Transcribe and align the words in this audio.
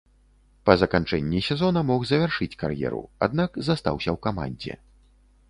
Па 0.69 0.75
заканчэнні 0.83 1.41
сезона 1.49 1.83
мог 1.89 2.07
завяршыць 2.13 2.57
кар'еру, 2.65 3.03
аднак 3.27 3.61
застаўся 3.69 4.09
ў 4.17 4.25
камандзе. 4.27 4.73